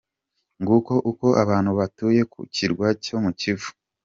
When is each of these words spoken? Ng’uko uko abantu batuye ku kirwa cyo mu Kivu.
Ng’uko 0.61 0.93
uko 1.11 1.27
abantu 1.43 1.71
batuye 1.79 2.21
ku 2.31 2.39
kirwa 2.55 2.87
cyo 3.03 3.15
mu 3.23 3.31
Kivu. 3.39 3.69